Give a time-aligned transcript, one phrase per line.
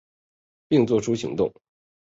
[0.67, 1.53] 并做出行动